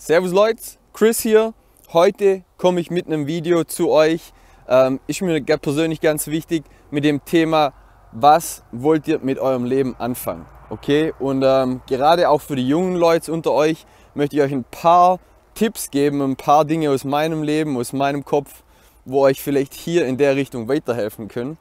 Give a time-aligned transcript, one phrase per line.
[0.00, 1.54] Servus Leute, Chris hier.
[1.92, 4.32] Heute komme ich mit einem Video zu euch.
[4.68, 7.72] Ähm, ist mir persönlich ganz wichtig mit dem Thema,
[8.12, 10.46] was wollt ihr mit eurem Leben anfangen?
[10.70, 14.62] Okay, und ähm, gerade auch für die jungen Leute unter euch möchte ich euch ein
[14.62, 15.18] paar
[15.54, 18.62] Tipps geben, ein paar Dinge aus meinem Leben, aus meinem Kopf,
[19.04, 21.58] wo euch vielleicht hier in der Richtung weiterhelfen können.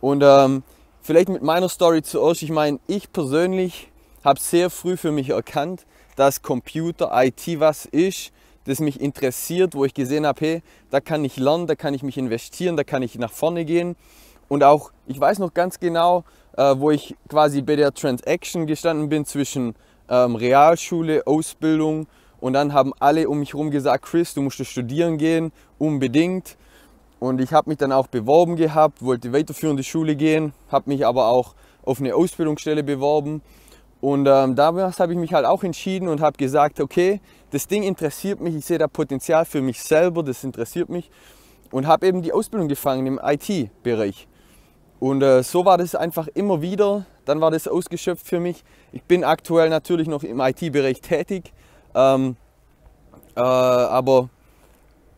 [0.00, 0.64] Und ähm,
[1.00, 2.42] vielleicht mit meiner Story zuerst.
[2.42, 3.88] Ich meine, ich persönlich
[4.24, 8.32] habe sehr früh für mich erkannt, dass Computer, IT was ist,
[8.64, 12.02] das mich interessiert, wo ich gesehen habe, hey, da kann ich lernen, da kann ich
[12.02, 13.96] mich investieren, da kann ich nach vorne gehen.
[14.48, 16.24] Und auch, ich weiß noch ganz genau,
[16.56, 19.74] äh, wo ich quasi bei der Transaction gestanden bin zwischen
[20.08, 22.06] ähm, Realschule, Ausbildung
[22.40, 26.56] und dann haben alle um mich herum gesagt, Chris, du musst studieren gehen, unbedingt.
[27.20, 31.28] Und ich habe mich dann auch beworben gehabt, wollte weiterführende Schule gehen, habe mich aber
[31.28, 31.54] auch
[31.84, 33.42] auf eine Ausbildungsstelle beworben
[34.02, 37.20] und ähm, damals habe ich mich halt auch entschieden und habe gesagt, okay,
[37.52, 41.08] das Ding interessiert mich, ich sehe da Potenzial für mich selber, das interessiert mich.
[41.70, 44.26] Und habe eben die Ausbildung gefangen im IT-Bereich.
[44.98, 47.06] Und äh, so war das einfach immer wieder.
[47.26, 48.64] Dann war das ausgeschöpft für mich.
[48.90, 51.52] Ich bin aktuell natürlich noch im IT-Bereich tätig.
[51.94, 52.34] Ähm,
[53.36, 54.30] äh, aber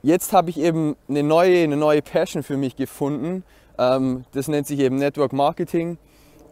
[0.03, 3.45] jetzt habe ich eben eine neue, eine neue Passion für mich gefunden.
[3.79, 5.97] Ähm, das nennt sich eben Network Marketing.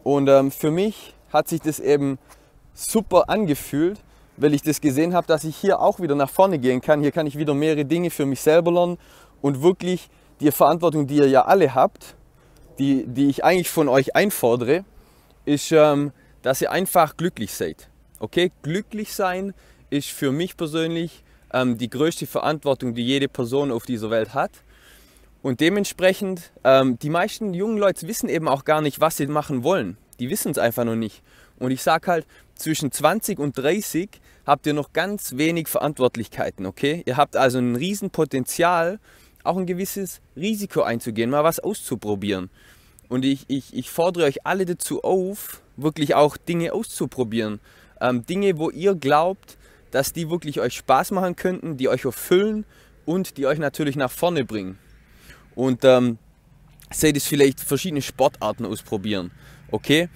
[0.03, 2.19] Und ähm, für mich hat sich das eben
[2.73, 3.99] super angefühlt,
[4.37, 7.01] weil ich das gesehen habe, dass ich hier auch wieder nach vorne gehen kann.
[7.01, 8.97] Hier kann ich wieder mehrere Dinge für mich selber lernen
[9.41, 10.09] und wirklich
[10.39, 12.15] die Verantwortung, die ihr ja alle habt,
[12.79, 14.85] die, die ich eigentlich von euch einfordere,
[15.45, 17.89] ist, ähm, dass ihr einfach glücklich seid.
[18.19, 19.53] Okay, glücklich sein
[19.89, 24.51] ist für mich persönlich ähm, die größte Verantwortung, die jede Person auf dieser Welt hat.
[25.41, 29.63] Und dementsprechend, ähm, die meisten jungen Leute wissen eben auch gar nicht, was sie machen
[29.63, 29.97] wollen.
[30.19, 31.21] Die wissen es einfach noch nicht.
[31.59, 34.09] Und ich sage halt, zwischen 20 und 30
[34.45, 37.03] habt ihr noch ganz wenig Verantwortlichkeiten, okay?
[37.05, 38.99] Ihr habt also ein Riesenpotenzial,
[39.43, 42.49] auch ein gewisses Risiko einzugehen, mal was auszuprobieren.
[43.09, 47.59] Und ich, ich, ich fordere euch alle dazu auf, wirklich auch Dinge auszuprobieren.
[48.01, 49.57] Ähm, Dinge, wo ihr glaubt,
[49.91, 52.65] dass die wirklich euch Spaß machen könnten, die euch erfüllen
[53.05, 54.79] und die euch natürlich nach vorne bringen.
[55.55, 56.17] Und ähm,
[56.91, 59.31] seht es vielleicht verschiedene Sportarten ausprobieren
[59.73, 60.07] okay?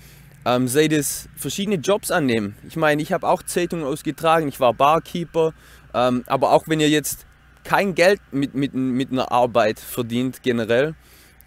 [0.45, 2.55] Ähm, sei das verschiedene Jobs annehmen.
[2.67, 5.53] Ich meine, ich habe auch Zeitungen ausgetragen, ich war Barkeeper,
[5.93, 7.25] ähm, aber auch wenn ihr jetzt
[7.65, 10.95] kein Geld mit, mit, mit einer Arbeit verdient generell,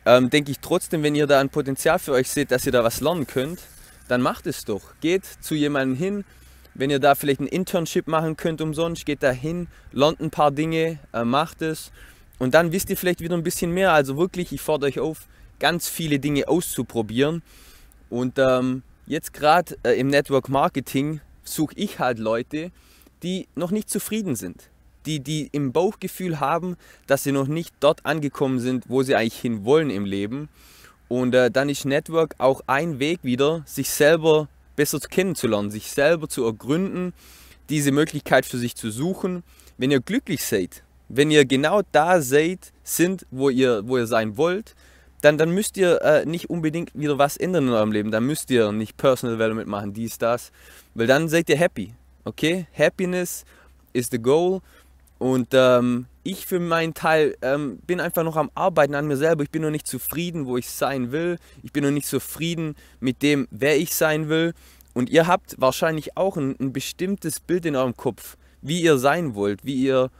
[0.04, 2.84] ähm, denke ich trotzdem, wenn ihr da ein Potenzial für euch seht, dass ihr da
[2.84, 3.60] was lernen könnt,
[4.08, 4.82] dann macht es doch.
[5.00, 6.24] Geht zu jemandem hin,
[6.74, 10.50] wenn ihr da vielleicht ein Internship machen könnt umsonst, geht da hin, lernt ein paar
[10.50, 11.90] Dinge, äh, macht es
[12.38, 13.92] und dann wisst ihr vielleicht wieder ein bisschen mehr.
[13.92, 15.28] Also wirklich, ich fordere euch auf,
[15.58, 17.42] ganz viele Dinge auszuprobieren
[18.10, 22.70] und ähm, jetzt gerade äh, im Network Marketing suche ich halt Leute,
[23.22, 24.68] die noch nicht zufrieden sind.
[25.06, 26.76] Die, die im Bauchgefühl haben,
[27.06, 30.50] dass sie noch nicht dort angekommen sind, wo sie eigentlich hin wollen im Leben.
[31.08, 36.28] Und äh, dann ist Network auch ein Weg wieder, sich selber besser kennenzulernen, sich selber
[36.28, 37.14] zu ergründen,
[37.70, 39.42] diese Möglichkeit für sich zu suchen.
[39.78, 44.36] Wenn ihr glücklich seid, wenn ihr genau da seid, sind, wo ihr, wo ihr sein
[44.36, 44.74] wollt,
[45.20, 48.10] dann, dann müsst ihr äh, nicht unbedingt wieder was ändern in eurem Leben.
[48.10, 50.50] Dann müsst ihr nicht Personal Development machen, dies, das.
[50.94, 51.94] Weil dann seid ihr happy.
[52.24, 52.66] Okay?
[52.76, 53.44] Happiness
[53.92, 54.60] is the goal.
[55.18, 59.42] Und ähm, ich für meinen Teil ähm, bin einfach noch am Arbeiten an mir selber.
[59.42, 61.38] Ich bin noch nicht zufrieden, wo ich sein will.
[61.62, 64.54] Ich bin noch nicht zufrieden mit dem, wer ich sein will.
[64.94, 69.34] Und ihr habt wahrscheinlich auch ein, ein bestimmtes Bild in eurem Kopf, wie ihr sein
[69.34, 70.10] wollt, wie ihr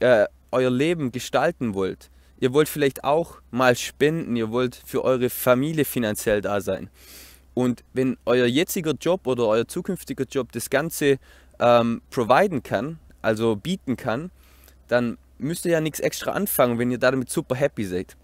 [0.00, 2.10] äh, euer Leben gestalten wollt.
[2.42, 6.90] Ihr wollt vielleicht auch mal spenden, ihr wollt für eure Familie finanziell da sein.
[7.54, 11.20] Und wenn euer jetziger Job oder euer zukünftiger Job das Ganze
[11.60, 14.32] ähm, providen kann, also bieten kann,
[14.88, 18.16] dann müsst ihr ja nichts extra anfangen, wenn ihr damit super happy seid.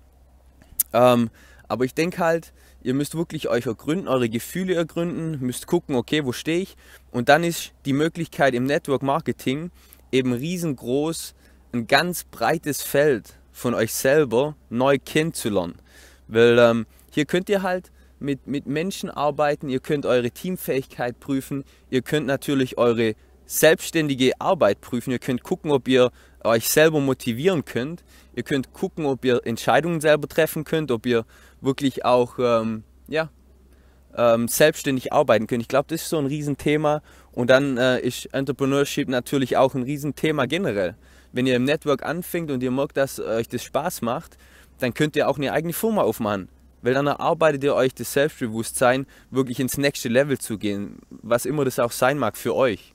[0.92, 1.30] Ähm,
[1.68, 2.52] aber ich denke halt,
[2.82, 6.76] ihr müsst wirklich euch ergründen, eure Gefühle ergründen, müsst gucken, okay, wo stehe ich?
[7.12, 9.70] Und dann ist die Möglichkeit im Network Marketing
[10.10, 11.36] eben riesengroß,
[11.72, 15.74] ein ganz breites Feld von euch selber neu kennenzulernen.
[16.28, 17.90] Weil ähm, hier könnt ihr halt
[18.20, 23.14] mit, mit Menschen arbeiten, ihr könnt eure Teamfähigkeit prüfen, ihr könnt natürlich eure
[23.46, 26.10] selbstständige Arbeit prüfen, ihr könnt gucken, ob ihr
[26.44, 31.24] euch selber motivieren könnt, ihr könnt gucken, ob ihr Entscheidungen selber treffen könnt, ob ihr
[31.60, 33.30] wirklich auch ähm, ja,
[34.16, 35.62] ähm, selbstständig arbeiten könnt.
[35.62, 37.02] Ich glaube, das ist so ein Riesenthema
[37.32, 40.96] und dann äh, ist Entrepreneurship natürlich auch ein Riesenthema generell
[41.32, 44.36] wenn ihr im Network anfängt und ihr merkt, dass euch das Spaß macht,
[44.78, 46.48] dann könnt ihr auch eine eigene Firma aufmachen.
[46.82, 51.64] Weil dann erarbeitet ihr euch das Selbstbewusstsein, wirklich ins nächste Level zu gehen, was immer
[51.64, 52.94] das auch sein mag für euch.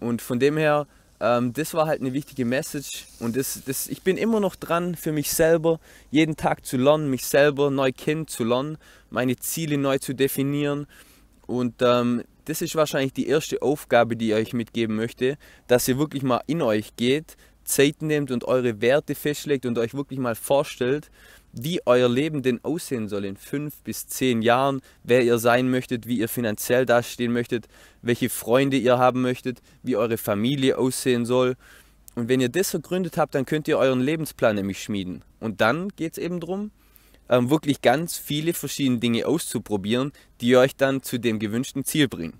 [0.00, 0.86] Und von dem her
[1.20, 4.94] ähm, das war halt eine wichtige Message und das, das, ich bin immer noch dran,
[4.94, 5.80] für mich selber
[6.10, 8.78] jeden Tag zu lernen, mich selber neu kennenzulernen,
[9.10, 10.86] meine Ziele neu zu definieren
[11.46, 15.36] und ähm, das ist wahrscheinlich die erste Aufgabe, die ich euch mitgeben möchte,
[15.66, 19.92] dass ihr wirklich mal in euch geht, Zeit nehmt und eure Werte festlegt und euch
[19.92, 21.10] wirklich mal vorstellt,
[21.52, 26.06] wie euer Leben denn aussehen soll in fünf bis zehn Jahren, wer ihr sein möchtet,
[26.06, 27.68] wie ihr finanziell dastehen möchtet,
[28.00, 31.56] welche Freunde ihr haben möchtet, wie eure Familie aussehen soll.
[32.14, 35.22] Und wenn ihr das vergründet habt, dann könnt ihr euren Lebensplan nämlich schmieden.
[35.38, 36.70] Und dann geht es eben darum,
[37.28, 42.38] ähm, wirklich ganz viele verschiedene Dinge auszuprobieren, die euch dann zu dem gewünschten Ziel bringen.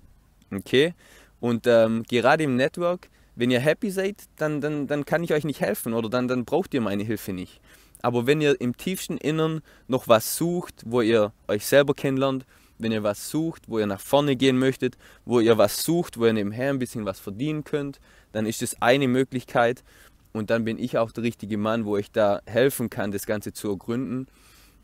[0.51, 0.93] Okay?
[1.39, 5.45] Und ähm, gerade im Network, wenn ihr happy seid, dann, dann, dann kann ich euch
[5.45, 7.61] nicht helfen oder dann, dann braucht ihr meine Hilfe nicht.
[8.01, 12.45] Aber wenn ihr im tiefsten Innern noch was sucht, wo ihr euch selber kennenlernt,
[12.77, 16.25] wenn ihr was sucht, wo ihr nach vorne gehen möchtet, wo ihr was sucht, wo
[16.25, 17.99] ihr nebenher ein bisschen was verdienen könnt,
[18.31, 19.83] dann ist das eine Möglichkeit.
[20.31, 23.51] Und dann bin ich auch der richtige Mann, wo ich da helfen kann, das Ganze
[23.51, 24.27] zu ergründen.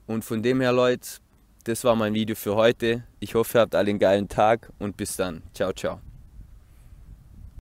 [0.07, 1.07] Und von dem her, Leute,
[1.63, 3.03] das war mein Video für heute.
[3.19, 5.41] Ich hoffe, ihr habt alle einen geilen Tag und bis dann.
[5.53, 5.99] Ciao, ciao.